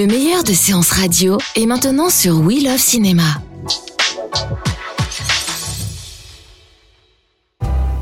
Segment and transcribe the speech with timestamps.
[0.00, 3.42] Le meilleur de séances radio est maintenant sur We Love Cinéma.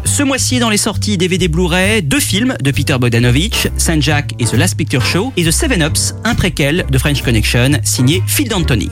[0.04, 4.44] Ce mois-ci, dans les sorties DVD Blu-ray, deux films de Peter Bogdanovich, Saint Jack et
[4.44, 8.48] The Last Picture Show, et The Seven Ups, un préquel de French Connection, signé Phil
[8.48, 8.90] D'Antoni.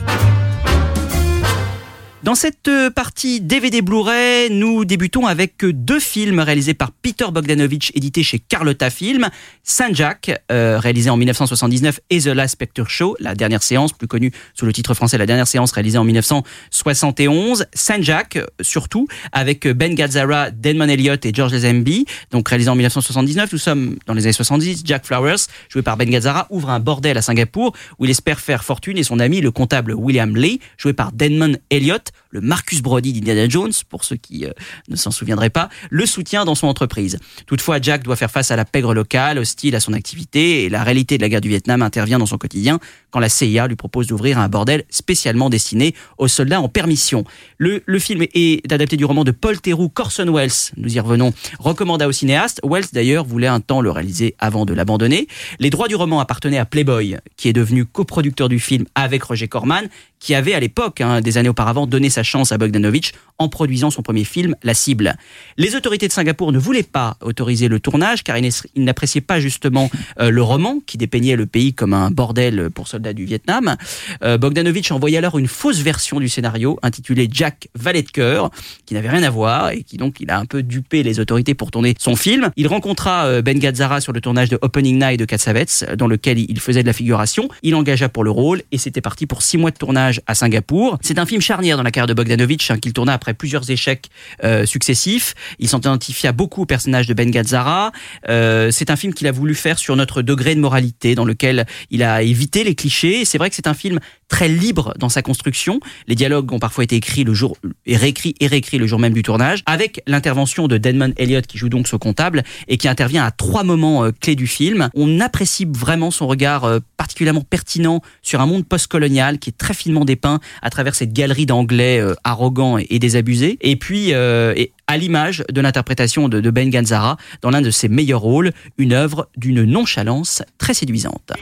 [2.27, 7.93] Dans cette euh, partie DVD Blu-ray, nous débutons avec deux films réalisés par Peter Bogdanovich,
[7.95, 9.29] édités chez Carlotta Film.
[9.63, 14.09] Saint Jack, euh, réalisé en 1979, et The Last Picture Show, la dernière séance, plus
[14.09, 17.65] connue sous le titre français La dernière séance, réalisée en 1971.
[17.73, 23.53] Saint Jack, surtout, avec Ben Gazzara, Damon Elliott et George Lazenby, donc réalisé en 1979.
[23.53, 24.81] Nous sommes dans les années 70.
[24.83, 28.65] Jack Flowers, joué par Ben Gazzara, ouvre un bordel à Singapour où il espère faire
[28.65, 33.13] fortune et son ami, le comptable William Lee, joué par Damon Elliott, le Marcus Brody
[33.13, 34.51] d'Indiana Jones, pour ceux qui euh,
[34.89, 37.19] ne s'en souviendraient pas, le soutient dans son entreprise.
[37.45, 40.83] Toutefois, Jack doit faire face à la pègre locale, hostile à son activité, et la
[40.83, 42.79] réalité de la guerre du Vietnam intervient dans son quotidien
[43.11, 47.23] quand la CIA lui propose d'ouvrir un bordel spécialement destiné aux soldats en permission.
[47.57, 51.33] Le, le film est adapté du roman de Paul Theroux, Corson Wells, nous y revenons,
[51.59, 52.59] recommanda au cinéaste.
[52.63, 55.27] Wells d'ailleurs voulait un temps le réaliser avant de l'abandonner.
[55.59, 59.47] Les droits du roman appartenaient à Playboy, qui est devenu coproducteur du film avec Roger
[59.47, 59.87] Corman,
[60.19, 63.89] qui avait à l'époque, hein, des années auparavant, donné sa chance à Bogdanovich en produisant
[63.89, 65.15] son premier film, La Cible.
[65.57, 69.89] Les autorités de Singapour ne voulaient pas autoriser le tournage car ils n'appréciaient pas justement
[70.19, 73.75] euh, le roman qui dépeignait le pays comme un bordel pour soldats du Vietnam.
[74.23, 78.49] Euh, Bogdanovich envoyait alors une fausse version du scénario intitulée Jack Valet de cœur
[78.85, 81.53] qui n'avait rien à voir et qui donc il a un peu dupé les autorités
[81.53, 82.49] pour tourner son film.
[82.55, 86.39] Il rencontra euh, Ben Gazzara sur le tournage de Opening Night de Katsavets dans lequel
[86.39, 87.49] il faisait de la figuration.
[87.63, 90.97] Il engagea pour le rôle et c'était parti pour six mois de tournage à Singapour.
[91.01, 94.09] C'est un film charnière dans la carrière de Bogdanovich hein, qu'il tourna après plusieurs échecs
[94.43, 95.35] euh, successifs.
[95.59, 97.91] Il s'identifia beaucoup au personnage de Ben Gazzara.
[98.29, 101.65] Euh, c'est un film qu'il a voulu faire sur notre degré de moralité, dans lequel
[101.91, 103.25] il a évité les clichés.
[103.25, 105.79] C'est vrai que c'est un film très libre dans sa construction.
[106.07, 109.13] Les dialogues ont parfois été écrits le jour et réécrits et réécrits le jour même
[109.13, 113.23] du tournage, avec l'intervention de Denman Elliott qui joue donc ce comptable et qui intervient
[113.23, 114.89] à trois moments euh, clés du film.
[114.95, 119.73] On apprécie vraiment son regard euh, particulièrement pertinent sur un monde postcolonial qui est très
[119.73, 123.57] finement dépeint à travers cette galerie d'anglais euh, arrogants et, désabusés.
[123.61, 127.87] Et puis, et à l'image de l'interprétation de, de Ben Gazzara dans l'un de ses
[127.87, 131.33] meilleurs rôles, une œuvre d'une nonchalance très séduisante.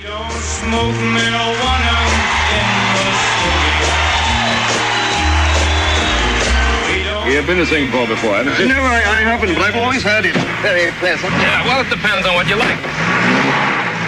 [7.26, 8.68] You've been to Singapore before, haven't you?
[8.74, 10.34] No, I, I haven't, but I've always heard it
[10.66, 11.30] very pleasant.
[11.38, 12.80] Yeah, well, it depends on what you like.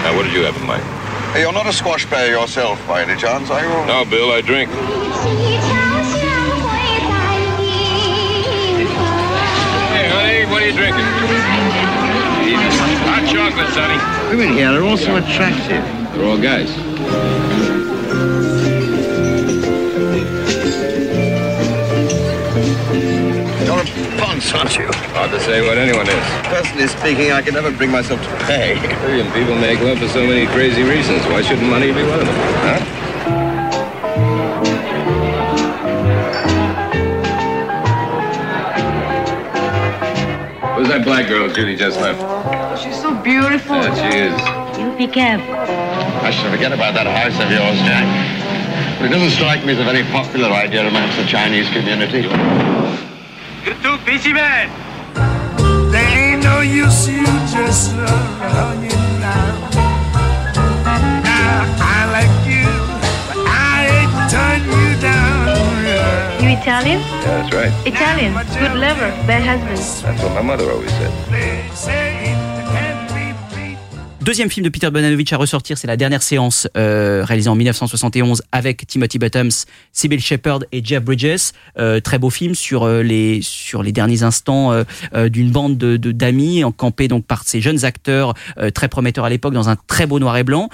[0.01, 0.81] Now, what did you have in mind?
[1.33, 3.69] Hey, you're not a squash player yourself, by any chance, are you?
[3.85, 4.71] No, Bill, I drink.
[9.91, 11.05] Hey, honey, what are you drinking?
[13.05, 13.99] Hot chocolate, Sonny.
[14.33, 15.83] Women here are also attractive.
[16.15, 16.71] They're all guys.
[23.65, 24.87] You're a ponce, aren't you?
[25.11, 26.23] Hard to say what anyone is.
[26.47, 28.75] Personally speaking, I can never bring myself to pay.
[29.03, 31.25] Million people make love for so many crazy reasons.
[31.25, 32.35] Why shouldn't money be one of them?
[32.63, 32.93] Huh?
[40.77, 42.21] Who's that black girl Judy just left?
[42.21, 43.75] Oh, she's so beautiful.
[43.75, 44.79] Yeah, she is.
[44.79, 45.55] You be careful.
[45.55, 48.05] I should forget about that house of yours, Jack.
[48.99, 52.29] But it doesn't strike me as a very popular idea amongst the Chinese community.
[53.67, 54.71] You too, peachy man.
[55.91, 59.69] There ain't no use you just running now.
[61.27, 62.63] Now I like you,
[63.27, 66.41] but I ain't turn you down.
[66.41, 66.99] You Italian?
[66.99, 67.73] Yeah, that's right.
[67.85, 68.31] Italian.
[68.57, 69.77] Good lover, bad husband.
[69.77, 72.06] That's what my mother always said.
[74.27, 78.43] Deuxième film de Peter Bogdanovich à ressortir, c'est La dernière séance, euh, réalisée en 1971
[78.51, 79.51] avec Timothy Bottoms,
[79.93, 81.53] Sybil Shepherd et Jeff Bridges.
[81.79, 85.95] Euh, très beau film sur euh, les sur les derniers instants euh, d'une bande de
[85.95, 88.33] d'amis encampés donc par ces jeunes acteurs
[88.73, 90.67] très prometteurs à l'époque dans un très beau noir et blanc.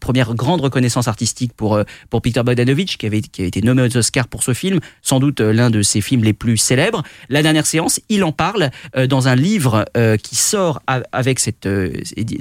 [0.00, 1.80] Première grande reconnaissance artistique pour
[2.10, 5.20] pour Peter Bogdanovich qui avait qui avait été nommé aux Oscars pour ce film, sans
[5.20, 7.04] doute l'un de ses films les plus célèbres.
[7.28, 8.70] La dernière séance, il en parle
[9.08, 9.84] dans un livre
[10.20, 11.68] qui sort avec cette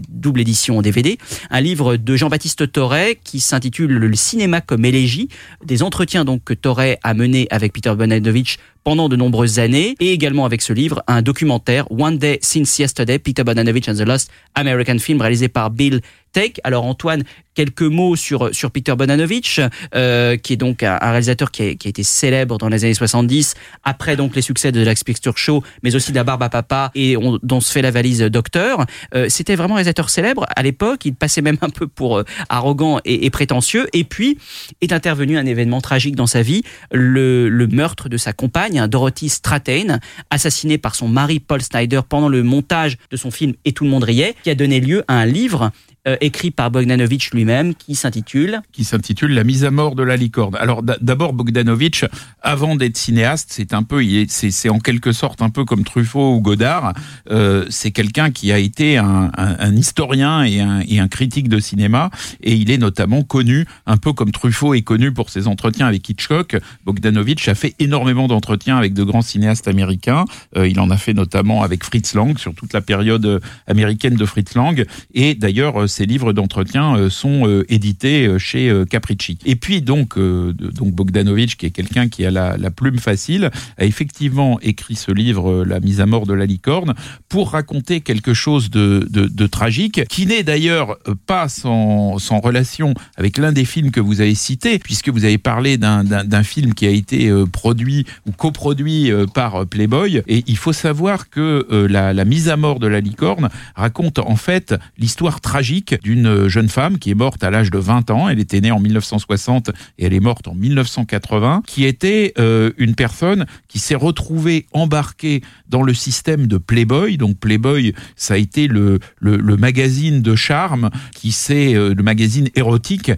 [0.10, 1.18] double édition en DVD,
[1.50, 5.28] un livre de Jean-Baptiste Torret qui s'intitule Le cinéma comme élégie,
[5.66, 10.14] des entretiens donc que Torret a menés avec Peter Bogdanovich pendant de nombreuses années, et
[10.14, 14.32] également avec ce livre, un documentaire, One Day Since Yesterday, Peter Bogdanovich and the Lost
[14.56, 16.00] American Film, réalisé par Bill
[16.32, 16.62] Take.
[16.64, 17.24] Alors Antoine,
[17.54, 19.60] quelques mots sur, sur Peter Bogdanovich,
[19.96, 22.94] euh, qui est donc un, réalisateur qui a, qui a été célèbre dans les années
[22.94, 26.50] 70, après donc les succès de Lax Picture Show, mais aussi de La Barbe à
[26.50, 28.86] Papa, et on, dont se fait la valise Docteur.
[29.16, 32.24] Euh, C'était vraiment un réalisateur célèbre à l'époque, il passait même un peu pour euh,
[32.48, 34.38] arrogant et, et prétentieux, et puis
[34.80, 36.62] est intervenu un événement tragique dans sa vie,
[36.92, 42.30] le, le meurtre de sa compagne, Dorothy Strathain, assassinée par son mari Paul Snyder pendant
[42.30, 45.16] le montage de son film Et tout le monde riait, qui a donné lieu à
[45.16, 45.72] un livre
[46.08, 50.16] euh, écrit par Bogdanovich lui-même qui s'intitule qui s'intitule La mise à mort de la
[50.16, 50.56] licorne.
[50.56, 52.06] Alors d'abord Bogdanovich,
[52.42, 56.40] avant d'être cinéaste, c'est un peu, c'est en quelque sorte un peu comme Truffaut ou
[56.40, 56.94] Godard.
[57.30, 62.10] Euh, c'est quelqu'un qui a été un historien et un, et un critique de cinéma,
[62.42, 66.08] et il est notamment connu, un peu comme Truffaut est connu pour ses entretiens avec
[66.08, 66.58] Hitchcock.
[66.86, 70.26] Bogdanovich a fait énormément d'entretiens avec de grands cinéastes américains.
[70.56, 74.16] Euh, il en a fait notamment avec Fritz Lang sur toute la période euh, américaine
[74.16, 79.38] de Fritz Lang, et d'ailleurs euh, ses livres d'entretien sont édités chez Capricci.
[79.46, 84.60] Et puis donc, donc Bogdanovich, qui est quelqu'un qui a la, plume facile, a effectivement
[84.62, 86.96] écrit ce livre, La mise à mort de la licorne,
[87.30, 93.38] pour raconter quelque chose de, de, tragique, qui n'est d'ailleurs pas sans, sans relation avec
[93.38, 96.92] l'un des films que vous avez cité, puisque vous avez parlé d'un- film qui a
[96.92, 100.22] été produit ou coproduit euh, par euh, Playboy.
[100.26, 104.38] Et il faut savoir que euh, la, mise à mort de la licorne raconte en
[104.38, 108.30] fait l'histoire tragique d'une jeune femme qui est morte à l'âge de 20 ans.
[108.30, 112.34] Elle était née en 1960 et elle est morte en 1980, qui était
[112.78, 117.18] une personne qui s'est retrouvée embarquée dans le système de Playboy.
[117.18, 123.12] Donc Playboy, ça a été le, le, magazine de charme qui s'est le magazine érotique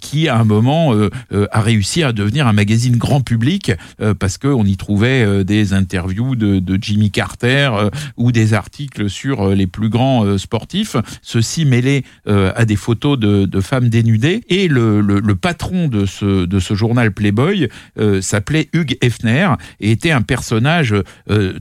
[0.00, 0.94] qui à un moment
[1.30, 3.72] a réussi à devenir un magazine grand public
[4.18, 9.10] parce que on y trouvait euh, des interviews de, Jimmy Carter euh, ou des articles
[9.10, 10.96] sur euh, les plus grands sportifs.
[11.22, 16.58] Ceci mêlé à des photos de, femmes dénudées et le, le, patron de ce de
[16.58, 17.68] ce journal Playboy
[18.20, 19.48] s'appelait Hugh Hefner
[19.80, 20.94] et était un personnage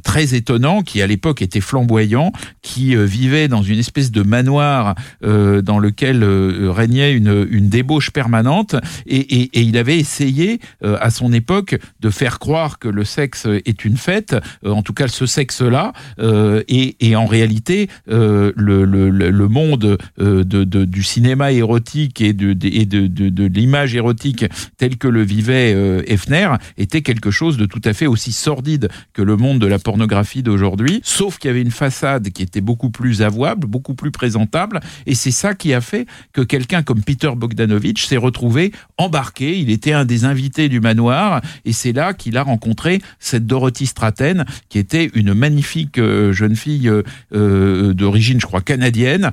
[0.03, 5.79] très étonnant qui à l'époque était flamboyant, qui vivait dans une espèce de manoir dans
[5.79, 8.75] lequel régnait une, une débauche permanente
[9.05, 13.85] et, et, il avait essayé à son époque de faire croire que le sexe est
[13.85, 14.35] une fête,
[14.65, 19.47] euh, en tout cas ce sexe-là, euh, et, en réalité euh, le, le, le le
[19.47, 24.45] monde de, de, du cinéma érotique et de, de, l'image érotique
[24.77, 25.71] tel que le vivait
[26.07, 29.79] Hefner était quelque chose de tout à fait aussi sordide que le monde de la
[29.79, 34.11] pornographie d'aujourd'hui, sauf qu'il y avait une façade qui était beaucoup plus avouable, beaucoup plus
[34.11, 39.57] présentable, et c'est ça qui a fait que quelqu'un comme Peter Bogdanovich s'est retrouvé embarqué,
[39.57, 42.88] il était un des invités du manoir, et c'est là qu'il a rencontré
[43.19, 47.03] cette Dorothy Strathain, qui était une magnifique euh, jeune fille euh,
[47.33, 49.31] euh, d'origine, je crois, canadienne,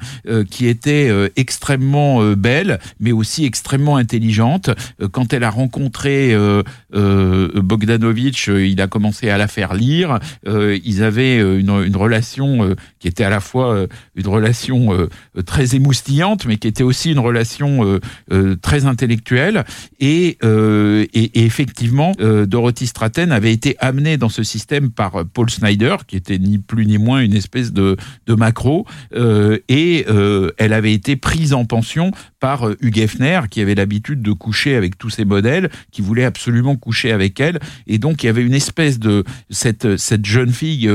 [0.50, 4.70] qui était extrêmement belle, mais aussi extrêmement intelligente.
[5.12, 6.37] Quand elle a rencontré
[6.93, 10.19] Bogdanovich, il a commencé à la faire lire.
[10.47, 15.09] Ils avaient une, relation qui était à la fois une relation
[15.44, 18.00] très émoustillante, mais qui était aussi une relation
[18.62, 19.64] très intellectuelle.
[20.00, 20.38] Et,
[21.35, 26.38] effectivement, Dorothy Strathain avait été amenée dans ce système par euh, Paul Snyder, qui était
[26.38, 31.17] ni plus ni moins une espèce de, de macro, euh, et euh, elle avait été
[31.17, 32.11] prise en pension
[32.41, 36.76] par Hugh Hefner, qui avait l'habitude de coucher avec tous ses modèles, qui voulait absolument
[36.76, 40.91] coucher avec elle, et donc il y avait une espèce de cette cette jeune fille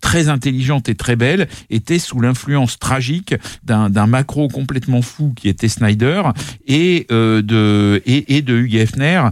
[0.00, 5.68] très intelligente et très belle était sous l'influence tragique d'un macro complètement fou qui était
[5.68, 6.22] Snyder
[6.66, 9.22] et de et, et de Hugh Hefner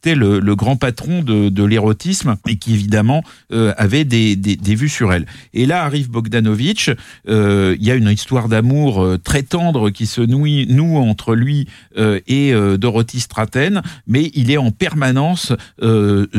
[0.00, 5.12] était le, grand patron de, l'érotisme et qui évidemment euh, avait des, des, vues sur
[5.12, 5.26] elle.
[5.52, 6.90] Et là arrive Bogdanovich.
[7.28, 11.34] euh, Il y a une histoire d'amour euh, très tendre qui se noue, noue entre
[11.34, 15.52] lui et Dorothy Straten, mais il est en permanence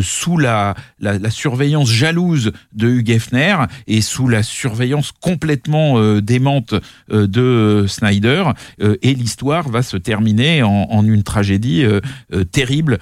[0.02, 6.74] sous la, la, la surveillance jalouse de Hugh Hefner et sous la surveillance complètement démente
[7.10, 8.46] de Snyder.
[8.80, 11.86] Et l'histoire va se terminer en, en une tragédie
[12.52, 12.98] terrible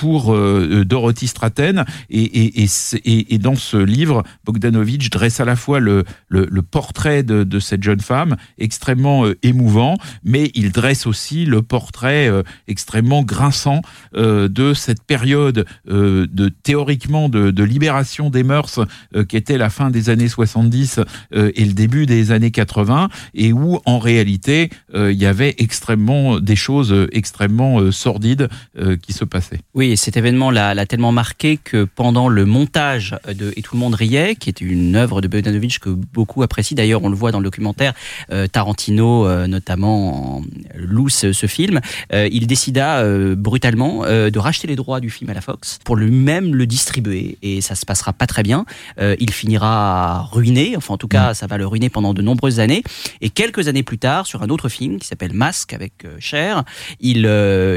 [0.00, 1.84] pour euh, Dorothy Straten.
[2.08, 6.62] Et, et, et, et- dans ce livre, Bogdanovich dresse à la fois le, le, le
[6.62, 12.28] portrait de, de cette jeune femme, extrêmement euh, émouvant, mais il dresse aussi le portrait
[12.28, 13.82] euh, extrêmement grinçant
[14.14, 18.80] euh, de cette période euh, de théoriquement de, de libération des mœurs
[19.14, 21.00] euh, qui était la fin des années 70
[21.34, 25.54] euh, et le début des années 80 et où en réalité euh, il y avait
[25.58, 29.60] extrêmement des choses euh, extrêmement euh, sordides euh, qui se passaient.
[29.74, 33.80] Oui, et cet événement l'a tellement marqué que pendant le montage de Et tout le
[33.80, 37.32] monde riait, qui est une œuvre de Bogdanovich que beaucoup apprécient, d'ailleurs on le voit
[37.32, 37.92] dans le documentaire,
[38.32, 40.42] euh, Tarantino euh, notamment en-
[40.76, 41.80] loue ce, ce film,
[42.12, 43.04] euh, il décida
[43.36, 47.38] brutalement de racheter les droits du film à la Fox pour lui-même le distribuer.
[47.42, 48.64] Et ça se passera pas très bien.
[49.00, 52.82] Il finira ruiné, enfin en tout cas ça va le ruiner pendant de nombreuses années.
[53.20, 56.64] Et quelques années plus tard sur un autre film qui s'appelle Masque avec Cher,
[57.00, 57.18] il,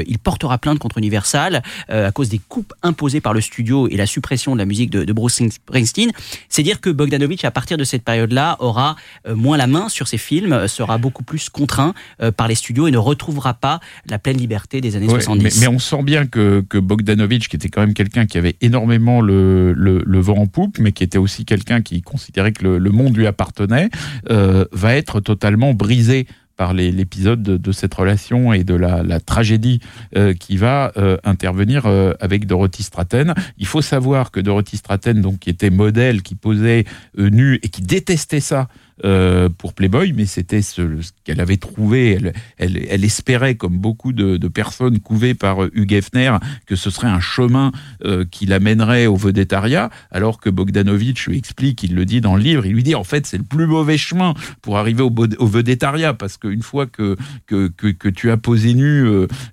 [0.06, 3.96] il portera plainte contre Universal euh, à cause des coupes imposées par le studio et
[3.96, 6.10] la suppression de la musique de, de Bruce Springsteen.
[6.48, 8.96] C'est dire que Bogdanovich, à partir de cette période-là, aura
[9.26, 12.54] euh, moins la main sur ses films, euh, sera beaucoup plus contraint euh, par les
[12.54, 15.42] studios et ne retrouvera pas la pleine liberté des années Ouais, 70.
[15.42, 18.56] mais, mais on sent bien que, que Bogdanovich, qui était quand même quelqu'un qui avait
[18.60, 22.64] énormément le, le, le vent en poupe, mais qui était aussi quelqu'un qui considérait que
[22.64, 23.90] le, le monde lui appartenait,
[24.30, 29.80] euh, va être totalement brisé par l'épisode de, cette relation et de la, tragédie
[30.16, 33.34] euh, qui va euh, intervenir euh, avec Dorothy Straten.
[33.58, 36.84] Il faut savoir que Dorothy Straten, donc qui était modèle, qui posait
[37.18, 38.68] euh, nu et qui détestait ça
[39.02, 40.82] euh, pour Playboy, mais c'était ce,
[41.24, 42.16] qu'elle avait trouvé.
[42.58, 46.36] Elle, espérait, comme beaucoup de, personnes couvées par euh, Hugh Hefner,
[46.66, 47.72] que ce serait un chemin
[48.04, 52.42] euh, qui l'amènerait au vedettariat, alors que Bogdanovich lui explique, il le dit dans le
[52.42, 55.46] livre, il lui dit en fait c'est le plus mauvais chemin pour arriver au, au
[55.46, 59.04] vedettariat, parce qu'une fois que, que, tu as posé nu,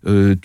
[0.05, 0.35] euh,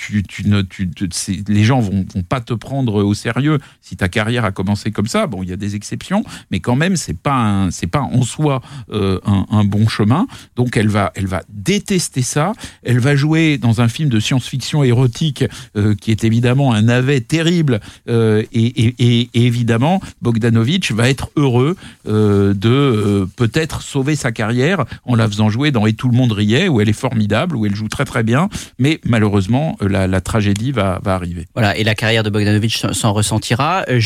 [1.48, 5.06] les gens vont, vont pas te prendre au sérieux si ta carrière a commencé comme
[5.06, 5.26] ça.
[5.26, 8.62] Bon, il y a des exceptions, mais quand même c'est pas c'est pas en soi
[8.92, 10.26] un, un bon chemin.
[10.56, 12.52] Donc elle va, elle va détester ça.
[12.82, 15.44] Elle va jouer dans un film de science-fiction érotique
[15.76, 17.80] euh, qui est évidemment un navet terrible.
[18.08, 21.76] euh, et, et- évidemment, Bogdanovich va être heureux
[22.08, 26.16] euh, de euh, peut-être sauver sa carrière en la faisant jouer dans Et tout le
[26.16, 28.48] monde riait, où elle est formidable, où elle joue très très bien.
[28.78, 31.46] Mais malheureusement, euh, la, tragédie va, va arriver.
[31.54, 33.98] Voilà, et la carrière de Bogdanovich s'en- s'en ressentira euh,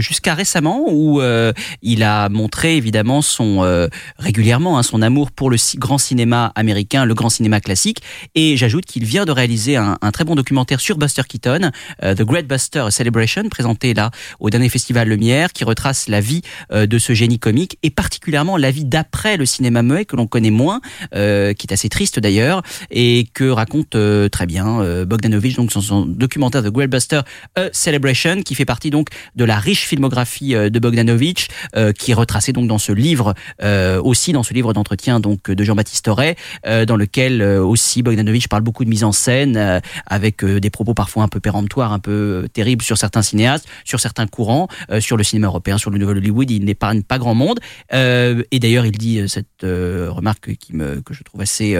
[0.00, 3.85] jusqu'à récemment où euh, il a montré évidemment son euh,
[4.18, 8.02] régulièrement hein, son amour pour le grand cinéma américain, le grand cinéma classique.
[8.34, 11.70] Et j'ajoute qu'il vient de réaliser un, très bon documentaire sur Buster Keaton,
[12.02, 16.42] euh, The Great Buster Celebration, présenté là au dernier festival Lumière, qui retrace la vie
[16.72, 20.26] euh, de ce génie comique et particulièrement la vie d'après le cinéma muet que l'on
[20.26, 20.80] connaît moins,
[21.14, 25.72] euh, qui est assez triste d'ailleurs et que raconte euh, très bien euh, Bogdanovich donc
[25.72, 27.20] dans son documentaire The Great Buster
[27.72, 32.14] Celebration qui fait partie donc de la riche filmographie euh, de Bogdanovich euh, qui est
[32.14, 33.34] retracée donc dans ce livre
[33.76, 38.02] euh, aussi dans ce livre d'entretien donc de Jean-Baptiste Auré euh, dans lequel euh, aussi
[38.02, 41.98] Bogdanovich parle beaucoup de mise en scène avec des propos parfois un peu péremptoires un
[41.98, 44.68] peu terribles sur certains cinéastes sur certains courants
[45.00, 46.50] sur le cinéma européen sur le nouvel Hollywood.
[46.50, 47.60] Il n'épargne pas grand monde.
[47.92, 51.76] Et d'ailleurs il dit cette remarque qui me que je trouve assez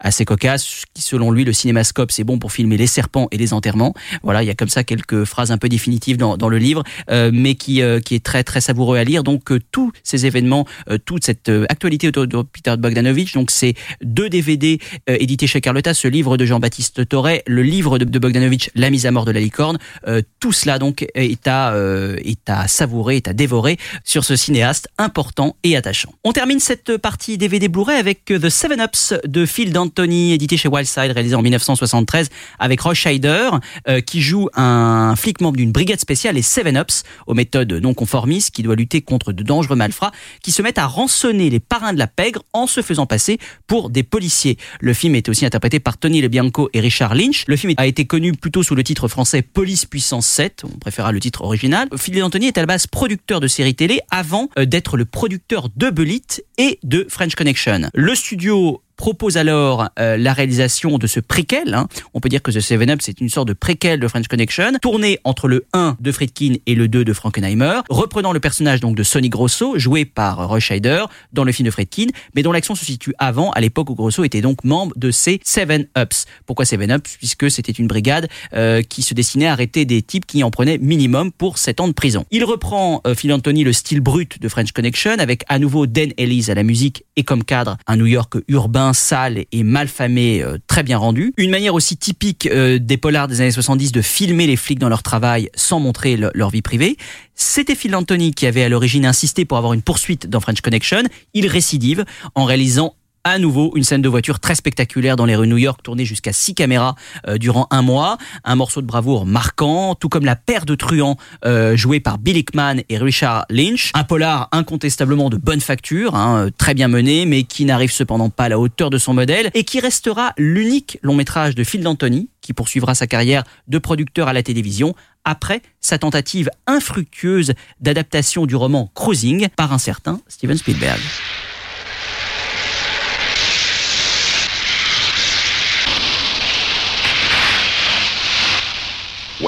[0.00, 3.52] assez cocasse qui selon lui le cinémascope c'est bon pour filmer les serpents et les
[3.52, 3.94] enterrements.
[4.22, 6.82] Voilà il y a comme ça quelques phrases un peu définitives dans, dans le livre
[7.10, 9.22] mais qui qui est très très savoureux à lire.
[9.22, 13.34] Donc tous ces événements euh, toute cette euh, actualité autour de Peter Bogdanovich.
[13.34, 14.78] Donc c'est deux DVD
[15.10, 15.92] euh, édités chez Carlotta.
[15.92, 19.40] Ce livre de Jean-Baptiste Torret le livre de, Bogdanovich La mise à mort de la
[19.40, 19.78] licorne.
[20.06, 24.36] Euh, tout cela donc est à euh, est à savourer est à dévorer sur ce
[24.36, 26.12] cinéaste important et attachant.
[26.24, 30.68] On termine cette partie DVD Blu-ray avec The Seven Ups de Phil D'Antoni, édité chez
[30.68, 32.28] Wildside, réalisé en 1973,
[32.58, 33.50] avec Roy Scheider,
[33.88, 37.94] euh, qui joue un flic membre d'une brigade spéciale, les Seven Ups, aux méthodes non
[37.94, 41.92] conformistes, qui doit lutter contre de dangereux malfrats, qui se mettent à rançonner les parrains
[41.92, 44.58] de la pègre en se faisant passer pour des policiers.
[44.80, 47.44] Le film est aussi interprété par Tony LeBianco et Richard Lynch.
[47.46, 51.12] Le film a été connu plutôt sous le titre français Police Puissance 7, on préférera
[51.12, 51.88] le titre original.
[51.96, 55.68] Phil D'Antoni est à la base producteur de séries télé avant euh, d'être le producteur
[55.74, 57.90] de Bullitt et de French Connection.
[57.94, 61.74] Le studio propose alors euh, la réalisation de ce préquel.
[61.74, 61.86] hein.
[62.14, 64.72] On peut dire que The Seven Up, c'est une sorte de préquel de French Connection,
[64.80, 68.96] tourné entre le 1 de Friedkin et le 2 de Frankenheimer, reprenant le personnage donc
[68.96, 72.74] de Sonny Grosso, joué par Roy Scheider dans le film de Friedkin, mais dont l'action
[72.74, 76.24] se situe avant, à l'époque où Grosso était donc membre de ces Seven Ups.
[76.46, 77.16] Pourquoi Seven Ups?
[77.18, 80.78] Puisque c'était une brigade euh, qui se destinait à arrêter des types qui en prenaient
[80.78, 82.24] minimum pour 7 ans de prison.
[82.30, 86.10] Il reprend, euh, Phil Anthony, le style brut de French Connection, avec à nouveau Dan
[86.16, 90.58] Ellis à la musique et comme cadre un New York urbain, sale et malfamé, euh,
[90.66, 91.32] très bien rendu.
[91.36, 94.88] Une manière aussi typique euh, des polars des années 70 de filmer les flics dans
[94.88, 96.96] leur travail sans montrer le- leur vie privée.
[97.34, 101.02] C'était Phil Anthony qui avait à l'origine insisté pour avoir une poursuite dans French Connection.
[101.34, 102.94] Il récidive en réalisant
[103.26, 106.32] à nouveau une scène de voiture très spectaculaire dans les rues New York, tournée jusqu'à
[106.32, 106.94] six caméras
[107.26, 108.18] euh, durant un mois.
[108.44, 112.36] Un morceau de bravoure marquant, tout comme la paire de truands euh, jouée par Bill
[112.36, 113.90] Hickman et Richard Lynch.
[113.94, 118.30] Un polar incontestablement de bonne facture, hein, euh, très bien mené, mais qui n'arrive cependant
[118.30, 121.82] pas à la hauteur de son modèle et qui restera l'unique long métrage de Phil
[121.82, 128.46] D'Antoni, qui poursuivra sa carrière de producteur à la télévision après sa tentative infructueuse d'adaptation
[128.46, 131.00] du roman Cruising par un certain Steven Spielberg.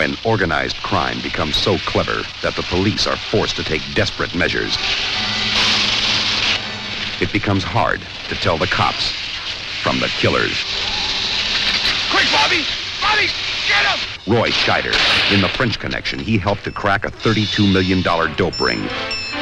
[0.08, 4.74] When organized crime becomes so clever that the police are forced to take desperate measures,
[7.20, 9.12] it becomes hard to tell the cops
[9.82, 10.64] from the killers.
[12.10, 12.64] Quick, Bobby!
[13.02, 13.28] Bobby,
[13.68, 14.32] get him!
[14.32, 14.96] Roy Scheider,
[15.30, 18.80] in The French Connection, he helped to crack a $32 million dope ring.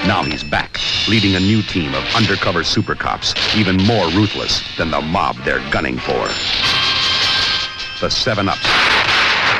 [0.05, 4.91] Now he's back, leading a new team of undercover super cops, even more ruthless than
[4.91, 6.27] the mob they're gunning for.
[8.01, 9.06] The Seven Ups.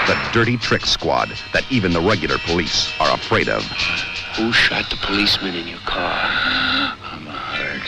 [0.07, 3.65] The dirty trick squad that even the regular police are afraid of.
[4.37, 6.15] Who shot the policeman in your car?
[7.03, 7.83] I'm hurt.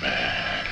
[0.00, 0.66] Bad.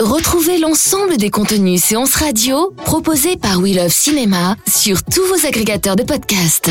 [0.00, 5.96] Retrouvez l'ensemble des contenus séances radio proposés par We Love Cinéma sur tous vos agrégateurs
[5.96, 6.70] de podcasts.